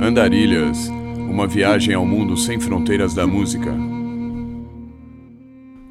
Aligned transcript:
Andarilhas, 0.00 0.88
uma 1.18 1.46
viagem 1.46 1.92
ao 1.92 2.06
mundo 2.06 2.38
sem 2.38 2.58
fronteiras 2.58 3.12
da 3.12 3.26
música. 3.26 3.70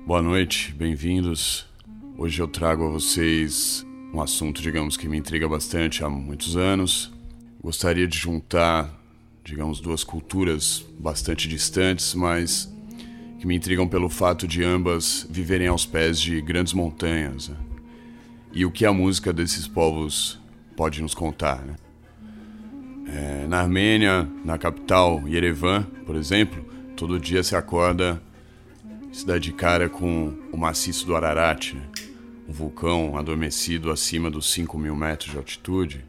Boa 0.07 0.19
noite, 0.19 0.73
bem-vindos. 0.73 1.67
Hoje 2.17 2.41
eu 2.41 2.47
trago 2.47 2.87
a 2.87 2.89
vocês 2.89 3.85
um 4.11 4.19
assunto, 4.19 4.59
digamos, 4.59 4.97
que 4.97 5.07
me 5.07 5.15
intriga 5.17 5.47
bastante 5.47 6.03
há 6.03 6.09
muitos 6.09 6.57
anos. 6.57 7.13
Gostaria 7.61 8.07
de 8.07 8.17
juntar, 8.17 8.91
digamos, 9.43 9.79
duas 9.79 10.03
culturas 10.03 10.83
bastante 10.97 11.47
distantes, 11.47 12.15
mas 12.15 12.67
que 13.37 13.45
me 13.45 13.55
intrigam 13.55 13.87
pelo 13.87 14.09
fato 14.09 14.47
de 14.47 14.63
ambas 14.63 15.27
viverem 15.29 15.67
aos 15.67 15.85
pés 15.85 16.19
de 16.19 16.41
grandes 16.41 16.73
montanhas. 16.73 17.49
Né? 17.49 17.57
E 18.51 18.65
o 18.65 18.71
que 18.71 18.87
a 18.87 18.91
música 18.91 19.31
desses 19.31 19.67
povos 19.67 20.39
pode 20.77 21.01
nos 21.01 21.13
contar, 21.13 21.65
né? 21.65 21.75
É, 23.09 23.47
na 23.47 23.61
Armênia, 23.61 24.29
na 24.45 24.57
capital 24.57 25.23
Yerevan, 25.27 25.83
por 26.05 26.15
exemplo, 26.15 26.63
todo 26.95 27.19
dia 27.19 27.41
se 27.41 27.55
acorda 27.55 28.21
se 29.11 29.25
dá 29.25 29.39
de 29.39 29.51
cara 29.51 29.89
com 29.89 30.33
o 30.51 30.57
maciço 30.57 31.07
do 31.07 31.15
Ararat, 31.15 31.73
um 32.47 32.53
vulcão 32.53 33.17
adormecido 33.17 33.89
acima 33.89 34.29
dos 34.29 34.51
5 34.51 34.77
mil 34.77 34.95
metros 34.95 35.31
de 35.31 35.37
altitude. 35.37 36.05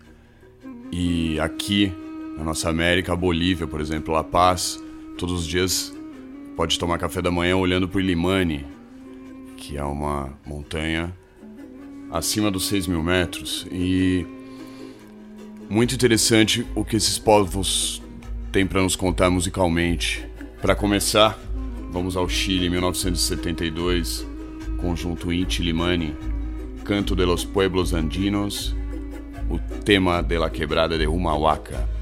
E 0.92 1.40
aqui, 1.40 1.90
na 2.36 2.44
nossa 2.44 2.68
América, 2.68 3.14
a 3.14 3.16
Bolívia, 3.16 3.66
por 3.66 3.80
exemplo, 3.80 4.12
La 4.12 4.22
Paz, 4.22 4.78
todos 5.16 5.40
os 5.40 5.46
dias 5.46 5.94
pode 6.54 6.78
tomar 6.78 6.98
café 6.98 7.22
da 7.22 7.30
manhã 7.30 7.56
olhando 7.56 7.88
para 7.88 7.98
o 7.98 8.00
que 9.56 9.76
é 9.78 9.84
uma 9.84 10.36
montanha 10.44 11.16
acima 12.10 12.50
dos 12.50 12.66
6 12.68 12.88
mil 12.88 13.02
metros. 13.02 13.66
E 13.72 14.26
muito 15.68 15.94
interessante 15.94 16.66
o 16.74 16.84
que 16.84 16.96
esses 16.96 17.18
povos 17.18 18.02
têm 18.50 18.66
para 18.66 18.82
nos 18.82 18.96
contar 18.96 19.30
musicalmente. 19.30 20.26
Para 20.62 20.74
começar, 20.74 21.38
vamos 21.90 22.16
ao 22.16 22.28
Chile, 22.28 22.70
1972, 22.70 24.26
conjunto 24.80 25.32
Inti 25.32 25.62
Limani, 25.62 26.14
Canto 26.84 27.14
de 27.14 27.24
los 27.24 27.44
Pueblos 27.44 27.92
Andinos, 27.92 28.74
o 29.50 29.58
tema 29.84 30.22
de 30.22 30.38
la 30.38 30.50
quebrada 30.50 30.96
de 30.96 31.06
Humahuaca. 31.06 31.97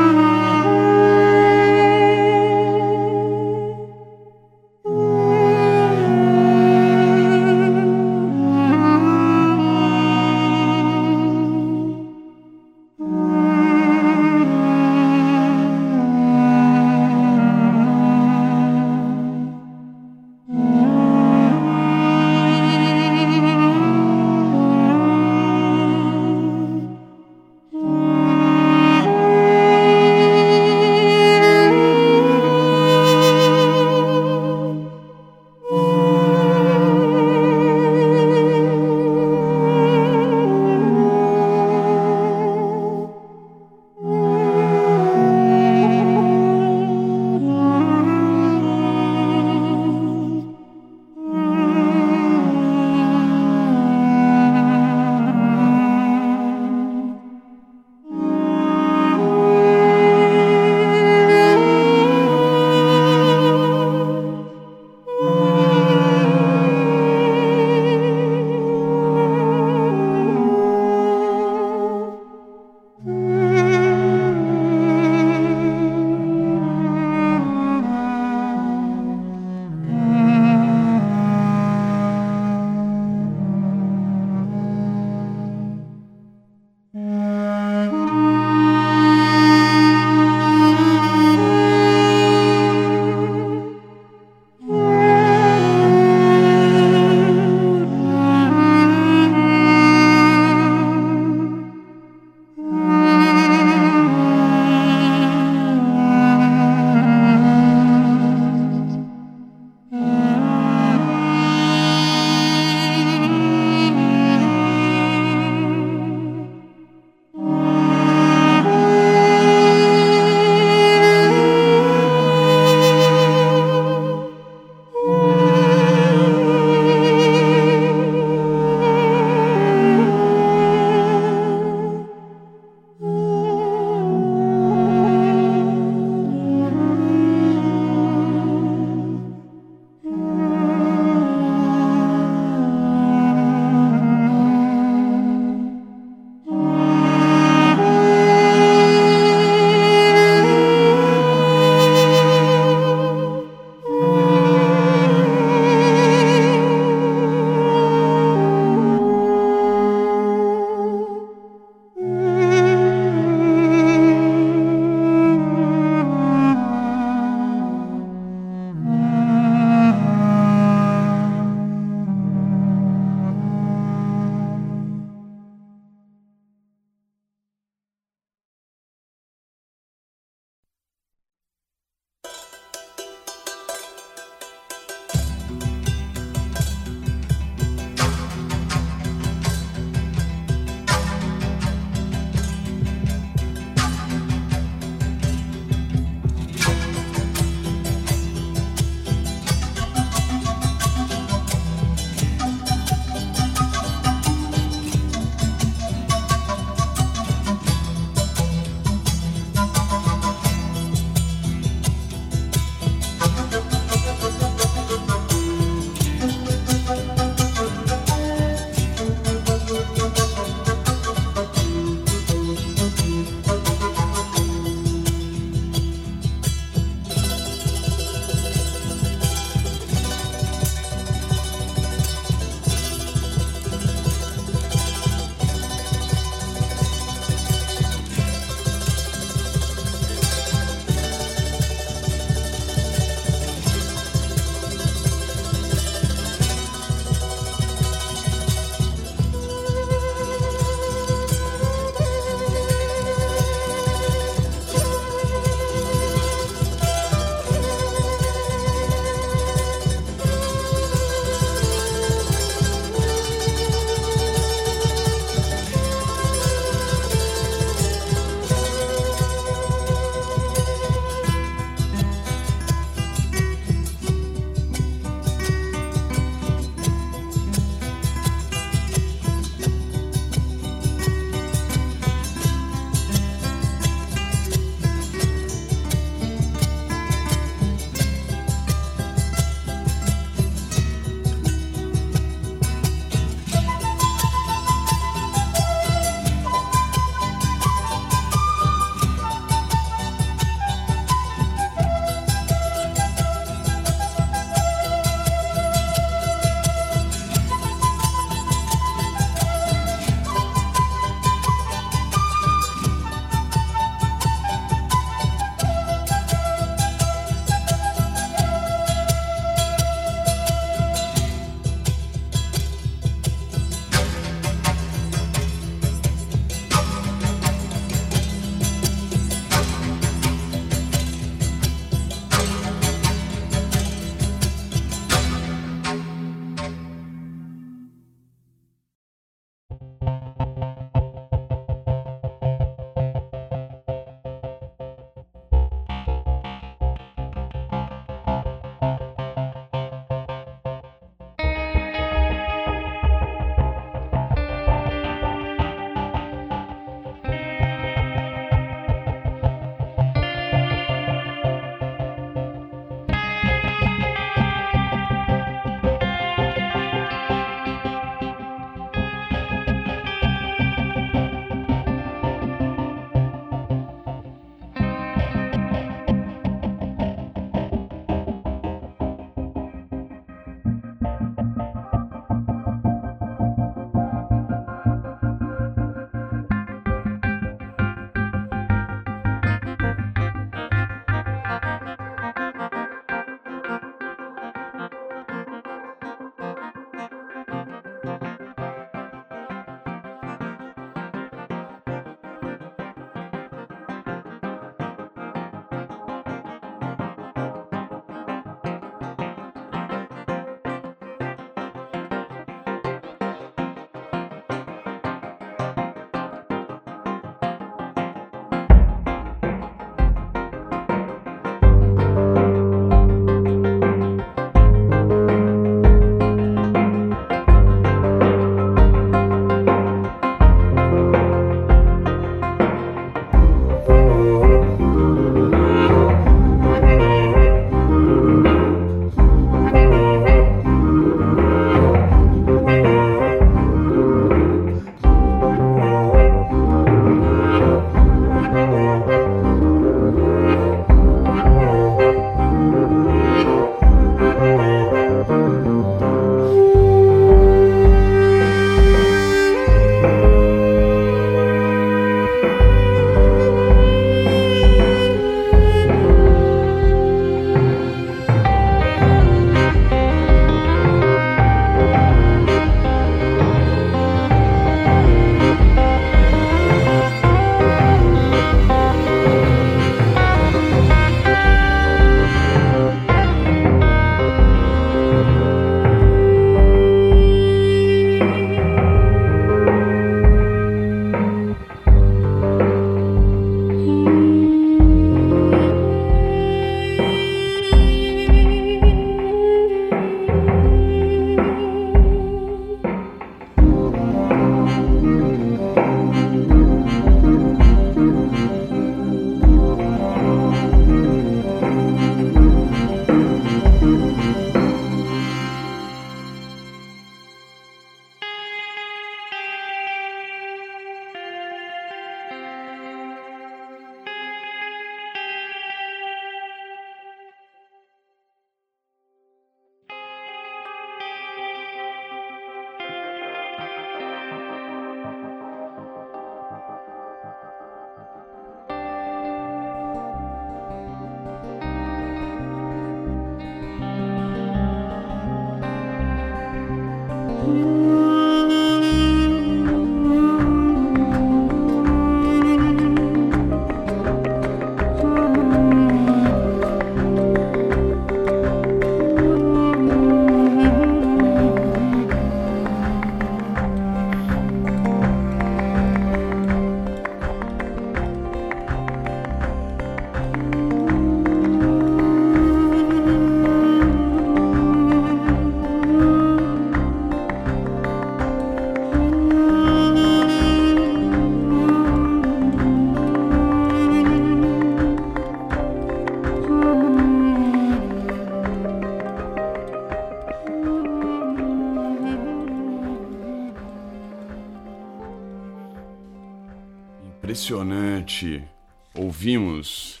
Ouvimos 599.26 600.00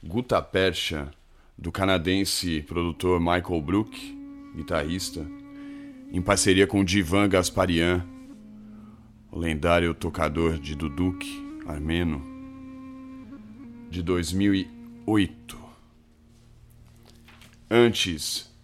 Guta 0.00 0.40
Percha, 0.40 1.10
do 1.58 1.72
canadense 1.72 2.62
produtor 2.62 3.18
Michael 3.18 3.60
Brook, 3.60 3.90
guitarrista, 4.54 5.26
em 6.12 6.22
parceria 6.22 6.68
com 6.68 6.84
Divan 6.84 7.28
Gasparian, 7.28 8.06
o 9.32 9.40
lendário 9.40 9.92
tocador 9.92 10.56
de 10.56 10.76
duduk 10.76 11.18
armeno, 11.66 12.22
de 13.90 14.04
2008. 14.04 15.58
Antes, 17.68 18.54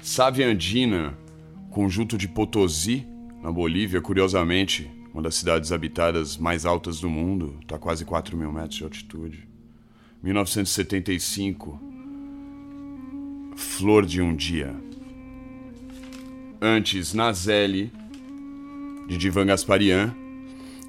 Sávia 0.00 0.46
Andina, 0.46 1.18
conjunto 1.72 2.16
de 2.16 2.28
Potosí, 2.28 3.04
na 3.42 3.50
Bolívia, 3.50 4.00
curiosamente, 4.00 4.88
uma 5.12 5.22
das 5.22 5.34
cidades 5.34 5.72
habitadas 5.72 6.36
mais 6.36 6.64
altas 6.64 7.00
do 7.00 7.10
mundo, 7.10 7.58
está 7.62 7.76
quase 7.76 8.04
4 8.04 8.36
mil 8.36 8.52
metros 8.52 8.76
de 8.76 8.84
altitude. 8.84 9.45
1975, 10.22 11.80
Flor 13.56 14.04
de 14.04 14.20
um 14.20 14.34
Dia. 14.34 14.74
Antes, 16.60 17.14
Nazelli, 17.14 17.92
de 19.06 19.16
Divan 19.16 19.46
Gasparian. 19.46 20.14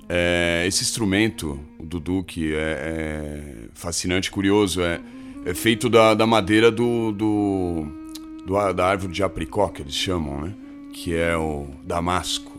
É, 0.10 0.64
esse 0.68 0.84
instrumento, 0.84 1.60
o 1.78 1.86
Duduk, 1.86 2.54
é, 2.54 2.56
é 2.56 3.70
fascinante, 3.74 4.32
curioso. 4.32 4.82
É, 4.82 5.00
é 5.46 5.54
feito 5.54 5.90
da, 5.90 6.14
da 6.14 6.26
madeira 6.26 6.72
do, 6.72 7.12
do, 7.12 7.88
do, 8.46 8.74
da 8.74 8.88
árvore 8.88 9.14
de 9.14 9.24
apricó, 9.24 9.70
que 9.70 9.82
eles 9.82 9.94
chamam, 9.94 10.42
né? 10.42 10.54
Que 10.94 11.16
é 11.16 11.38
o 11.38 11.68
damasco. 11.84 12.58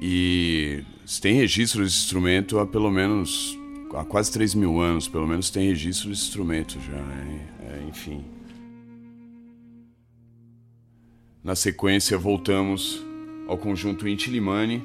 E 0.00 0.82
se 1.04 1.20
tem 1.20 1.34
registro 1.34 1.82
desse 1.82 1.98
instrumento 1.98 2.58
há 2.58 2.66
pelo 2.66 2.90
menos 2.90 3.58
há 3.94 4.04
quase 4.04 4.30
3 4.32 4.54
mil 4.54 4.80
anos, 4.80 5.08
pelo 5.08 5.26
menos 5.26 5.50
tem 5.50 5.68
registro 5.68 6.10
desse 6.10 6.22
instrumento 6.22 6.78
já, 6.80 6.96
é, 6.96 7.82
é, 7.82 7.88
enfim. 7.88 8.24
Na 11.42 11.54
sequência 11.54 12.18
voltamos 12.18 13.04
ao 13.48 13.56
conjunto 13.56 14.06
Inti 14.06 14.30
Limani, 14.30 14.84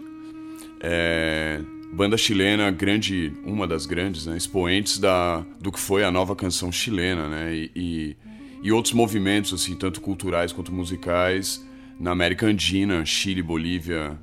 é, 0.79 1.61
banda 1.93 2.17
chilena, 2.17 2.71
grande, 2.71 3.33
uma 3.45 3.67
das 3.67 3.85
grandes, 3.85 4.25
né, 4.25 4.37
expoentes 4.37 4.97
da, 4.97 5.45
do 5.59 5.71
que 5.71 5.79
foi 5.79 6.03
a 6.03 6.11
nova 6.11 6.35
canção 6.35 6.71
chilena, 6.71 7.27
né, 7.27 7.53
e, 7.53 7.71
e, 7.75 8.17
e 8.63 8.71
outros 8.71 8.93
movimentos 8.93 9.53
assim, 9.53 9.75
tanto 9.75 10.01
culturais 10.01 10.51
quanto 10.51 10.71
musicais 10.71 11.65
na 11.99 12.11
América 12.11 12.47
Andina, 12.47 13.05
Chile, 13.05 13.41
Bolívia, 13.41 14.17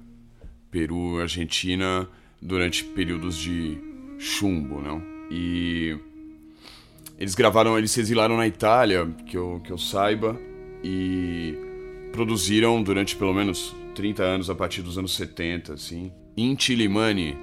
Peru, 0.70 1.20
Argentina 1.20 2.08
durante 2.40 2.82
períodos 2.82 3.36
de 3.36 3.91
chumbo, 4.22 4.80
não? 4.80 5.02
E 5.30 5.98
eles 7.18 7.34
gravaram, 7.34 7.76
eles 7.76 7.90
se 7.90 8.00
exilaram 8.00 8.36
na 8.36 8.46
Itália, 8.46 9.06
que 9.26 9.36
eu, 9.36 9.60
que 9.64 9.70
eu 9.70 9.78
saiba, 9.78 10.38
e 10.82 11.54
produziram 12.12 12.82
durante 12.82 13.16
pelo 13.16 13.34
menos 13.34 13.74
30 13.94 14.22
anos, 14.22 14.50
a 14.50 14.54
partir 14.54 14.82
dos 14.82 14.96
anos 14.96 15.14
70, 15.16 15.74
assim. 15.74 16.12
Inti 16.36 16.74
Limani, 16.74 17.36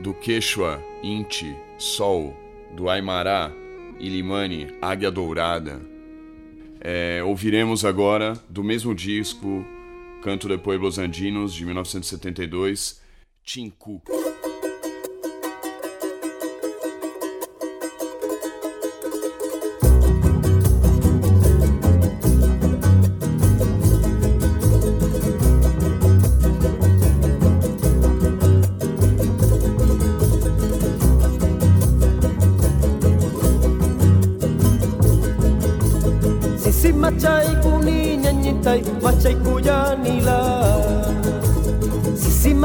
do 0.00 0.12
Quechua, 0.14 0.82
Inti, 1.02 1.56
Sol, 1.78 2.36
do 2.76 2.88
Aymara, 2.88 3.52
e 3.98 4.08
Limani, 4.08 4.74
Águia 4.80 5.10
Dourada. 5.10 5.80
É, 6.80 7.22
ouviremos 7.24 7.84
agora, 7.84 8.34
do 8.48 8.64
mesmo 8.64 8.94
disco, 8.94 9.64
Canto 10.22 10.48
de 10.48 10.58
Pueblos 10.58 10.98
Andinos, 10.98 11.54
de 11.54 11.64
1972, 11.64 13.00
Tinku. 13.44 14.02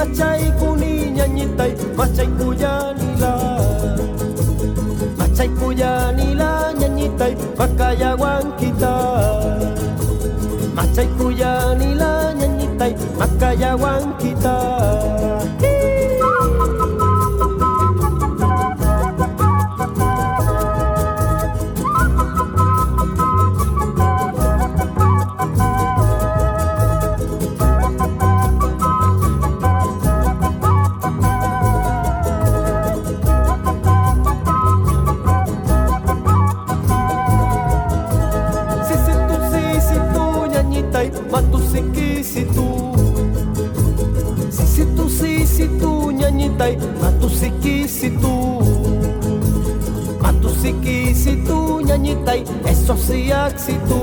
Macay 0.07 0.47
ku 0.55 0.71
ni 0.79 1.11
nyanyitai 1.11 1.75
Macay 1.91 2.31
ku 2.39 2.55
janila 2.55 3.35
Macay 5.19 5.51
ku 5.51 5.67
janila 5.75 6.71
nyanyitai 6.79 7.35
Makayawang 7.59 8.47
kita. 8.55 8.95
Macay 10.71 11.07
ku 11.19 11.27
janila 11.35 12.31
nyanyitai 12.39 12.95
Makayawang 13.19 14.15
Kisitu, 47.87 48.59
Matusi 50.19 50.73
Kisitu, 50.83 51.79
ñañitay, 51.87 52.43
eso 52.67 52.97
sí 52.97 53.31
axitu. 53.31 54.01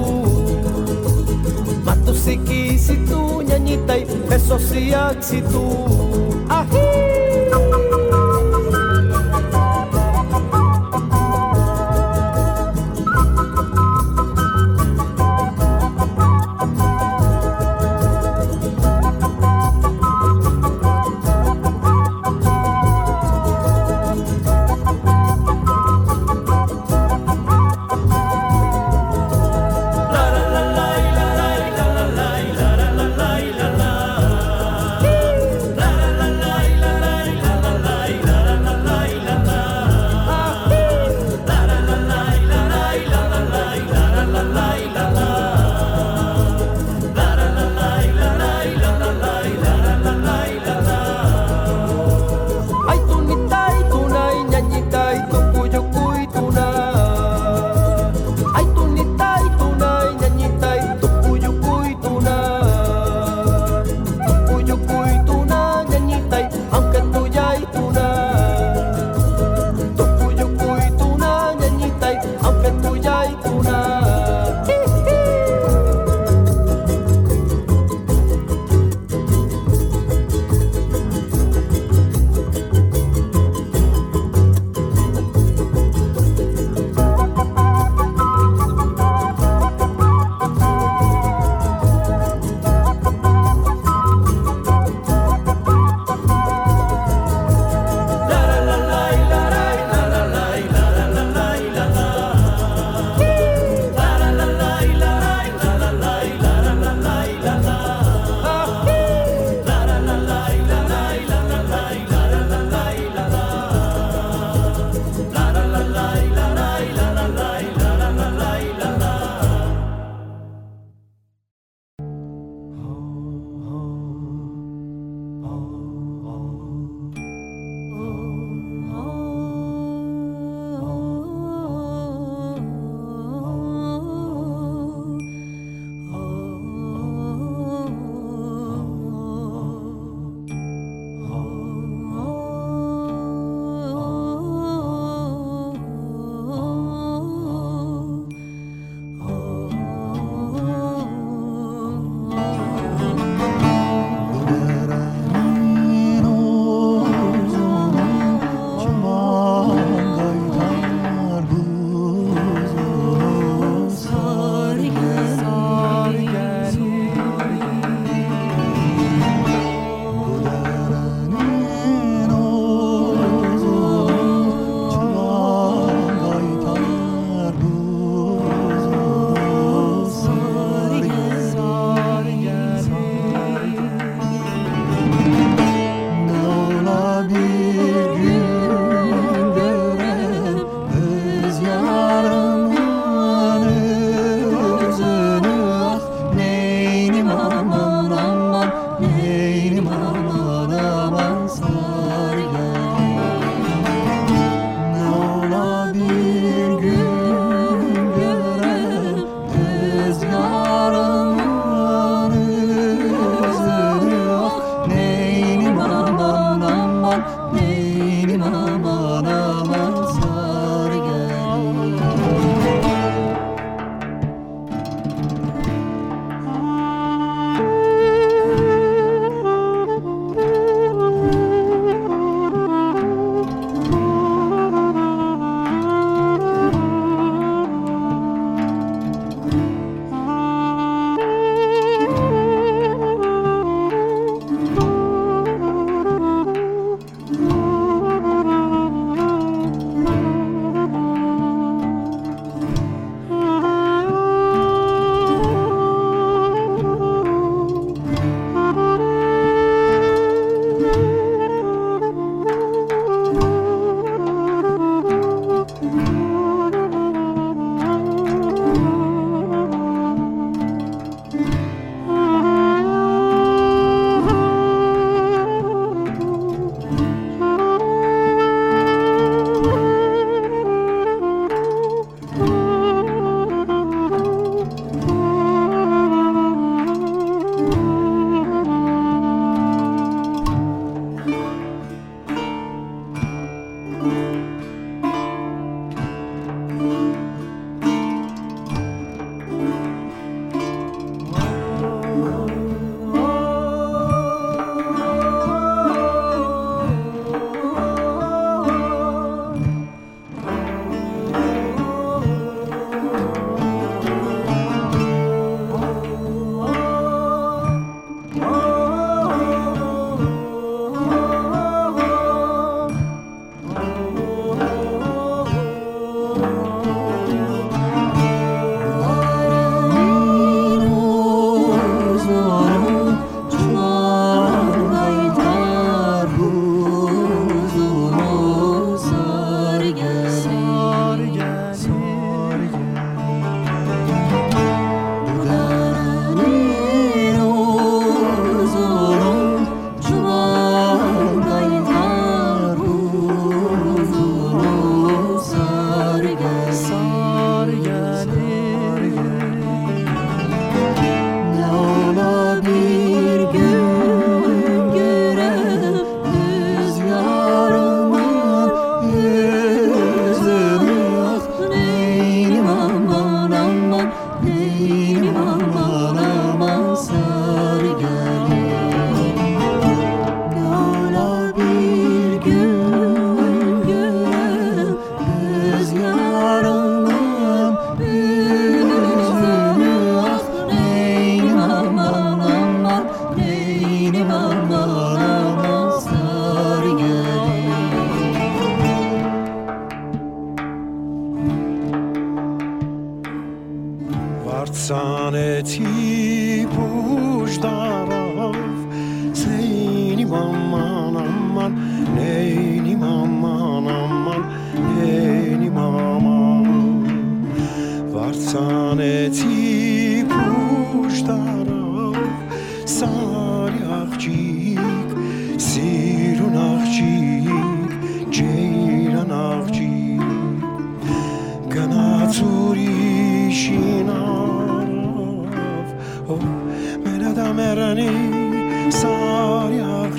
Matusi 1.85 2.39
Kisitu, 2.49 3.43
ñañitay, 3.43 4.07
eso 4.35 4.59
sí 4.59 4.95
axitu. 4.95 5.65
Ají. 6.49 7.14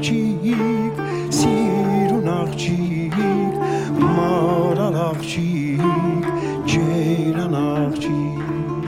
աղջիկ, 0.06 1.00
սիրուն 1.34 2.28
աղջիկ, 2.30 3.16
մարան 4.18 4.98
աղջիկ, 5.02 6.28
ջերան 6.70 7.56
աղջիկ, 7.58 8.86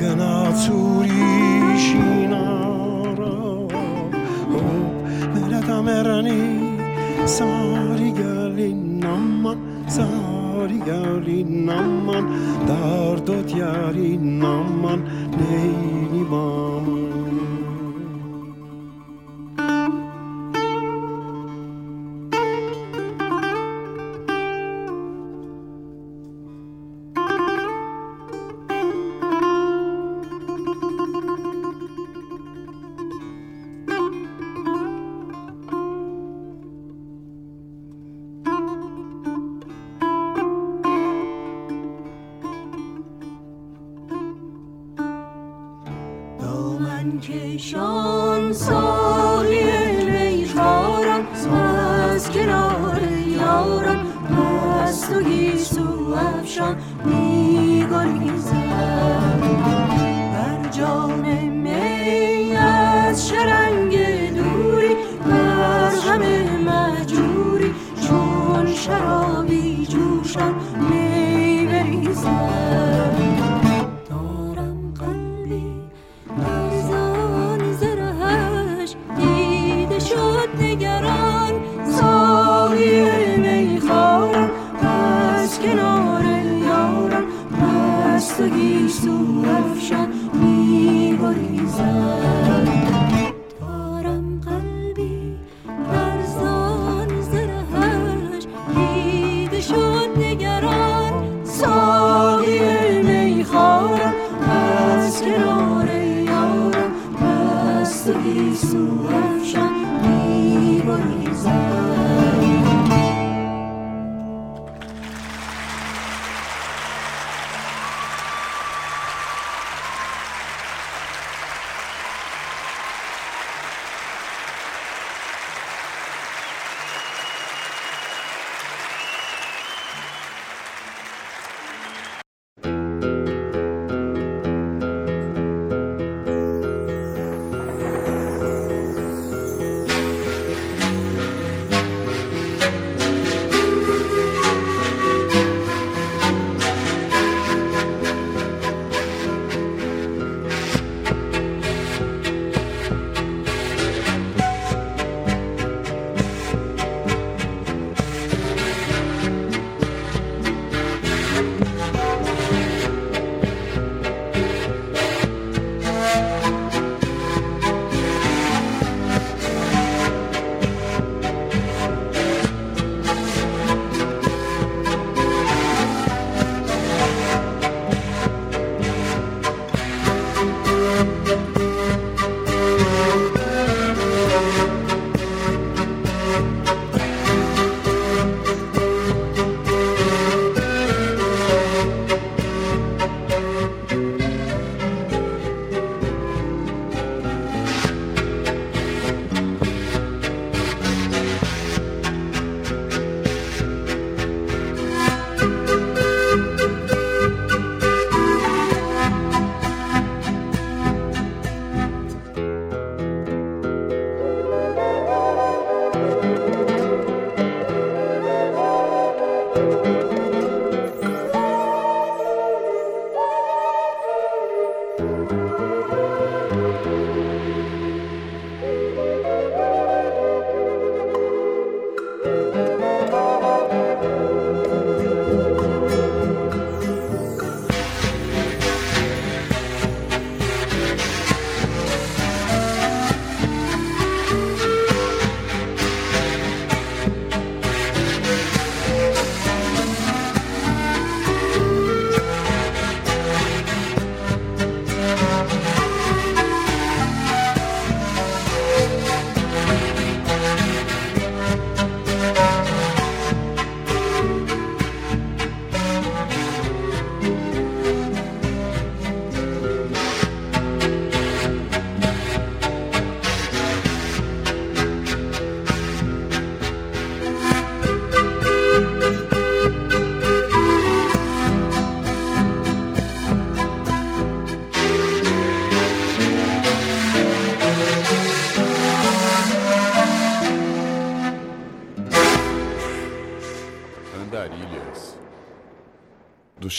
գնաց 0.00 0.66
ուրիշին 0.74 2.34
առավ, 2.40 3.72
հոպ 4.52 5.32
մերատա 5.38 5.78
մերանի, 5.88 6.36
սարի 7.38 8.12
գալին 8.20 8.84
նաման, 9.06 9.64
սարի 9.96 10.80
գալին 10.90 11.56
նաման, 11.70 12.32
դարդոտ 12.68 13.56
յարին 13.56 14.28
նաման, 14.44 14.59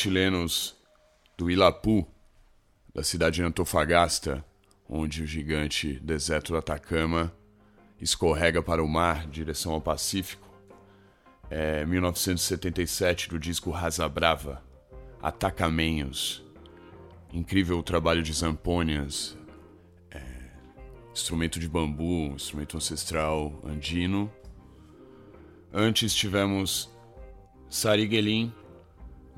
chilenos 0.02 0.76
do 1.38 1.52
Ilapu, 1.52 2.08
da 2.92 3.04
cidade 3.04 3.36
de 3.36 3.44
Antofagasta, 3.44 4.44
onde 4.90 5.22
o 5.22 5.28
gigante 5.28 6.00
deserto 6.00 6.54
do 6.54 6.58
Atacama 6.58 7.32
escorrega 8.00 8.64
para 8.64 8.84
o 8.84 8.88
mar, 8.88 9.28
direção 9.28 9.74
ao 9.74 9.80
Pacífico. 9.80 10.50
É 11.52 11.86
1977, 11.86 13.30
do 13.30 13.38
disco 13.38 13.70
Rasa 13.70 14.10
Brava, 14.10 14.64
Atacamenhos. 15.22 16.44
Incrível 17.32 17.84
trabalho 17.84 18.24
de 18.24 18.34
zampônias, 18.34 19.38
é, 20.10 20.24
instrumento 21.14 21.60
de 21.60 21.70
bambu, 21.70 22.34
instrumento 22.34 22.76
ancestral 22.76 23.62
andino. 23.64 24.32
Antes 25.72 26.16
tivemos 26.16 26.90
Sarigelin, 27.70 28.52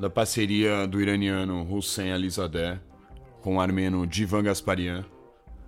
da 0.03 0.09
parceria 0.09 0.85
do 0.85 0.99
iraniano 0.99 1.65
Hussein 1.73 2.11
Alizadeh 2.11 2.77
com 3.39 3.55
o 3.55 3.61
armeno 3.61 4.05
Divan 4.05 4.43
Gasparian. 4.43 5.05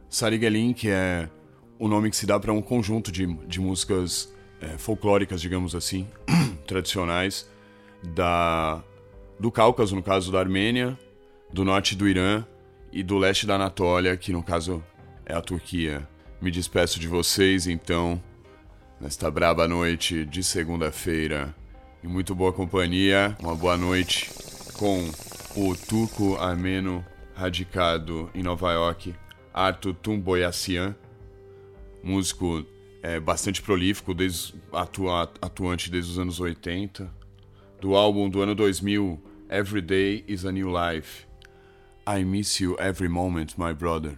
Sarigelin, 0.10 0.74
que 0.74 0.90
é 0.90 1.30
o 1.80 1.88
nome 1.88 2.10
que 2.10 2.18
se 2.18 2.26
dá 2.26 2.38
para 2.38 2.52
um 2.52 2.62
conjunto 2.62 3.14
de, 3.14 3.34
de 3.46 3.62
músicas 3.62 4.36
é, 4.60 4.78
folclóricas, 4.78 5.40
digamos 5.40 5.74
assim, 5.74 6.06
tradicionais, 6.68 7.50
da, 8.14 8.84
do 9.40 9.50
Cáucaso, 9.50 9.96
no 9.96 10.04
caso 10.04 10.34
da 10.34 10.40
Armênia, 10.42 11.00
do 11.54 11.64
norte 11.64 11.96
do 11.96 12.06
Irã 12.06 12.44
e 12.92 13.04
do 13.04 13.18
leste 13.18 13.48
da 13.48 13.56
Anatólia, 13.56 14.18
que 14.18 14.34
no 14.34 14.44
caso 14.44 14.84
é 15.26 15.34
a 15.34 15.40
Turquia. 15.40 16.06
Me 16.42 16.52
despeço 16.52 17.00
de 17.00 17.08
vocês, 17.08 17.68
então, 17.68 18.22
nesta 19.00 19.32
braba 19.32 19.66
noite 19.66 20.26
de 20.26 20.44
segunda-feira 20.44 21.56
em 22.06 22.08
muito 22.08 22.36
boa 22.36 22.54
companhia. 22.54 23.36
Uma 23.40 23.56
boa 23.56 23.76
noite 23.76 24.30
com 24.78 25.10
o 25.56 25.76
turco 25.76 26.36
armeno 26.36 27.04
radicado 27.34 28.30
em 28.34 28.44
Nova 28.44 28.72
York, 28.72 29.16
Arthur 29.52 29.96
Tumboyassian, 29.96 30.96
músico 32.04 32.64
é, 33.02 33.20
bastante 33.20 33.62
prolífico, 33.62 34.14
desde, 34.14 34.54
atua, 34.72 35.24
atuante 35.42 35.90
desde 35.90 36.12
os 36.12 36.20
anos 36.20 36.40
80, 36.40 37.12
do 37.82 37.96
álbum 37.96 38.30
do 38.30 38.42
ano 38.42 38.54
2000, 38.54 39.20
Every 39.50 39.82
Day 39.82 40.24
is 40.28 40.46
a 40.46 40.52
New 40.52 40.70
Life. 40.70 41.26
I 42.08 42.24
miss 42.24 42.60
you 42.60 42.78
every 42.80 43.10
moment, 43.10 43.58
my 43.58 43.74
brother. 43.74 44.18